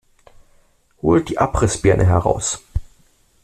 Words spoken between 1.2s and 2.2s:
die Abrissbirne